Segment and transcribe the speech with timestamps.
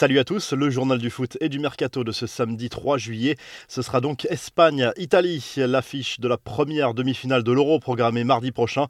[0.00, 3.36] Salut à tous, le journal du foot et du mercato de ce samedi 3 juillet.
[3.68, 8.86] Ce sera donc Espagne-Italie, l'affiche de la première demi-finale de l'Euro programmée mardi prochain.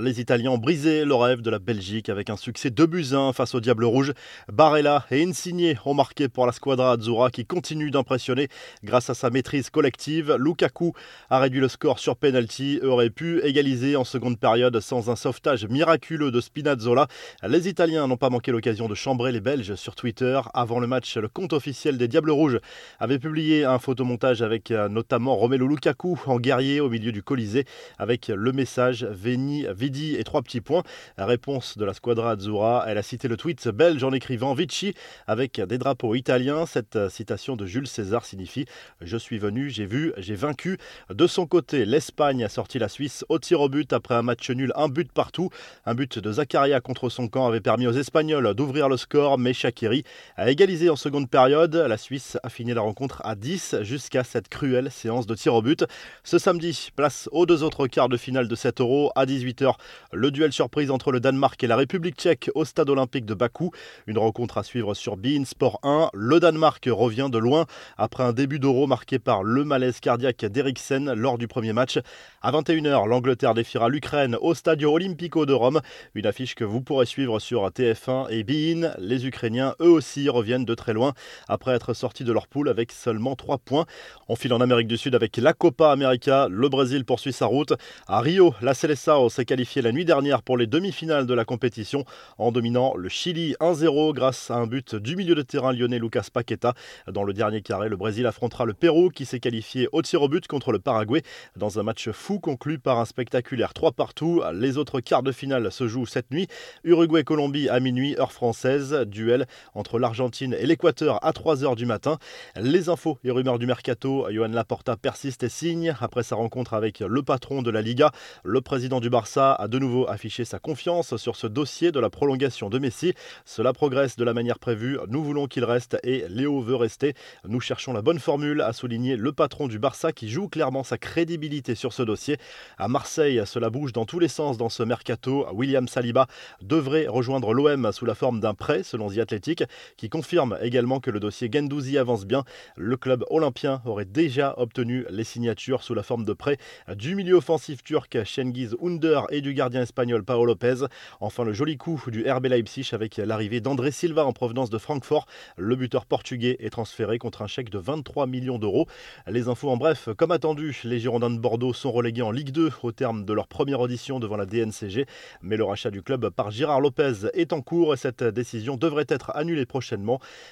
[0.00, 3.34] Les Italiens ont brisé le rêve de la Belgique avec un succès de buts 1
[3.34, 4.14] face au Diable Rouge.
[4.50, 8.48] Barella et Insigne ont marqué pour la squadra Azzurra qui continue d'impressionner
[8.82, 10.34] grâce à sa maîtrise collective.
[10.38, 10.94] Lukaku
[11.28, 15.66] a réduit le score sur penalty aurait pu égaliser en seconde période sans un sauvetage
[15.66, 17.06] miraculeux de Spinazzola.
[17.46, 21.16] Les Italiens n'ont pas manqué l'occasion de chambrer les Belges sur Twitter avant le match,
[21.16, 22.60] le compte officiel des Diables Rouges
[23.00, 27.64] avait publié un photomontage avec euh, notamment Romelu Lukaku en guerrier au milieu du Colisée
[27.98, 30.82] avec le message Veni, Vidi et trois petits points.
[31.18, 32.84] Réponse de la squadra Azzurra.
[32.86, 34.94] Elle a cité le tweet belge en écrivant Vici
[35.26, 36.66] avec des drapeaux italiens.
[36.66, 38.66] Cette euh, citation de Jules César signifie
[39.00, 40.78] Je suis venu, j'ai vu, j'ai vaincu.
[41.10, 44.48] De son côté, l'Espagne a sorti la Suisse au tir au but après un match
[44.50, 45.50] nul, un but partout.
[45.84, 49.52] Un but de Zakaria contre son camp avait permis aux Espagnols d'ouvrir le score, mais
[49.52, 50.04] Shakiri
[50.50, 51.74] égalisé en seconde période.
[51.74, 55.62] La Suisse a fini la rencontre à 10 jusqu'à cette cruelle séance de tir au
[55.62, 55.84] but.
[56.22, 59.74] Ce samedi, place aux deux autres quarts de finale de 7 euros à 18h.
[60.12, 63.70] Le duel surprise entre le Danemark et la République tchèque au stade olympique de Bakou.
[64.06, 66.10] Une rencontre à suivre sur Bein Sport 1.
[66.12, 71.12] Le Danemark revient de loin après un début d'euro marqué par le malaise cardiaque d'Eriksen
[71.14, 71.98] lors du premier match.
[72.42, 75.80] À 21h, l'Angleterre défiera l'Ukraine au Stadio Olimpico de Rome.
[76.14, 78.92] Une affiche que vous pourrez suivre sur TF1 et Bein.
[78.98, 81.14] Les Ukrainiens, eux aussi, reviennent de très loin
[81.48, 83.86] après être sortis de leur poule avec seulement 3 points.
[84.28, 86.48] On file en Amérique du Sud avec la Copa América.
[86.50, 87.72] Le Brésil poursuit sa route.
[88.06, 92.04] À Rio, la Seleção s'est qualifiée la nuit dernière pour les demi-finales de la compétition
[92.36, 96.26] en dominant le Chili 1-0 grâce à un but du milieu de terrain lyonnais Lucas
[96.32, 96.74] Paqueta.
[97.06, 100.28] Dans le dernier carré, le Brésil affrontera le Pérou qui s'est qualifié au tir au
[100.28, 101.22] but contre le Paraguay
[101.56, 104.42] dans un match fou conclu par un spectaculaire 3 partout.
[104.52, 106.48] Les autres quarts de finale se jouent cette nuit.
[106.84, 108.92] Uruguay-Colombie à minuit, heure française.
[109.06, 112.18] Duel entre l'Argentine et l'Équateur à 3h du matin.
[112.56, 117.00] Les infos et rumeurs du mercato, Johan Laporta persiste et signe après sa rencontre avec
[117.00, 118.10] le patron de la Liga.
[118.42, 122.10] Le président du Barça a de nouveau affiché sa confiance sur ce dossier de la
[122.10, 123.12] prolongation de Messi.
[123.44, 124.98] Cela progresse de la manière prévue.
[125.08, 127.14] Nous voulons qu'il reste et Léo veut rester.
[127.46, 130.96] Nous cherchons la bonne formule, a souligné le patron du Barça qui joue clairement sa
[130.96, 132.38] crédibilité sur ce dossier.
[132.78, 135.46] À Marseille, cela bouge dans tous les sens dans ce mercato.
[135.52, 136.26] William Saliba
[136.62, 139.64] devrait rejoindre l'OM sous la forme d'un prêt, selon The Athletic,
[139.96, 142.44] qui confirme également que le dossier Gendouzi avance bien.
[142.76, 146.58] Le club olympien aurait déjà obtenu les signatures sous la forme de prêt
[146.94, 150.86] du milieu offensif turc Cengiz Under et du gardien espagnol Paolo Lopez.
[151.20, 155.26] Enfin, le joli coup du RB Leipzig avec l'arrivée d'André Silva en provenance de Francfort.
[155.56, 158.86] Le buteur portugais est transféré contre un chèque de 23 millions d'euros.
[159.26, 162.70] Les infos en bref, comme attendu, les Girondins de Bordeaux sont relégués en Ligue 2
[162.82, 165.06] au terme de leur première audition devant la DNCG.
[165.42, 169.06] Mais le rachat du club par Gérard Lopez est en cours et cette décision devrait
[169.08, 169.93] être annulée prochainement.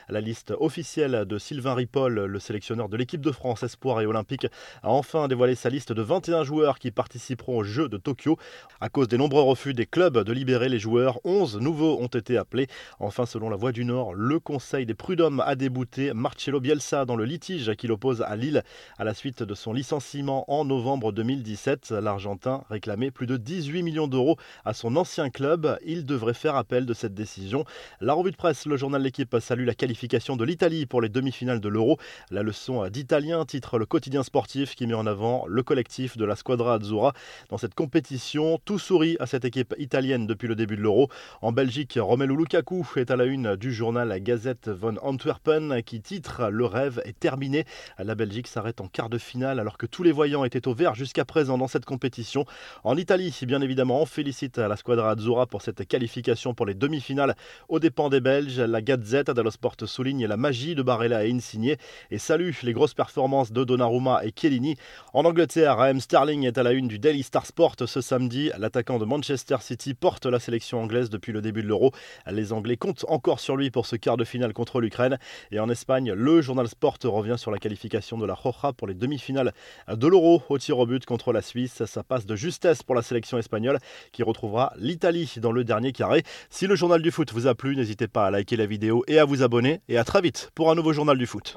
[0.09, 4.47] La liste officielle de Sylvain Ripoll, le sélectionneur de l'équipe de France Espoir et Olympique,
[4.83, 8.37] a enfin dévoilé sa liste de 21 joueurs qui participeront aux Jeux de Tokyo.
[8.81, 12.37] À cause des nombreux refus des clubs de libérer les joueurs, 11 nouveaux ont été
[12.37, 12.67] appelés.
[13.01, 17.17] Enfin, selon la Voix du Nord, le Conseil des prud'hommes a débouté Marcelo Bielsa dans
[17.17, 18.63] le litige qu'il oppose à Lille
[18.99, 21.91] à la suite de son licenciement en novembre 2017.
[21.91, 25.79] L'Argentin réclamait plus de 18 millions d'euros à son ancien club.
[25.85, 27.65] Il devrait faire appel de cette décision.
[28.01, 31.61] La revue de presse, le journal L'équipe salue la qualification de l'Italie pour les demi-finales
[31.61, 31.99] de l'Euro.
[32.31, 36.37] La leçon d'Italien titre le quotidien sportif qui met en avant le collectif de la
[36.37, 37.13] Squadra Azzurra.
[37.49, 41.09] Dans cette compétition, tout sourit à cette équipe italienne depuis le début de l'Euro.
[41.41, 46.49] En Belgique, Romelu Lukaku est à la une du journal Gazette von Antwerpen qui titre
[46.51, 47.65] Le rêve est terminé.
[47.99, 50.95] La Belgique s'arrête en quart de finale alors que tous les voyants étaient au vert
[50.95, 52.45] jusqu'à présent dans cette compétition.
[52.85, 57.35] En Italie, bien évidemment, on félicite la Squadra Azzurra pour cette qualification pour les demi-finales
[57.69, 58.61] aux dépens des Belges.
[58.61, 61.77] La Gazette dello Sport souligne la magie de Barella et Insigne
[62.11, 64.77] et salue les grosses performances de Donnarumma et Chiellini.
[65.15, 68.51] En Angleterre, Raheem Sterling est à la une du Daily Star Sport ce samedi.
[68.59, 71.93] L'attaquant de Manchester City porte la sélection anglaise depuis le début de l'Euro.
[72.31, 75.19] Les Anglais comptent encore sur lui pour ce quart de finale contre l'Ukraine.
[75.51, 78.95] Et en Espagne, le journal Sport revient sur la qualification de la Roja pour les
[78.95, 79.53] demi-finales
[79.89, 81.85] de l'Euro au tir au but contre la Suisse.
[81.85, 83.79] Ça passe de justesse pour la sélection espagnole
[84.11, 86.23] qui retrouvera l'Italie dans le dernier carré.
[86.51, 89.19] Si le journal du foot vous a plu, n'hésitez pas à liker la vidéo et
[89.19, 91.51] à vous abonner et à très vite pour un nouveau journal du foot.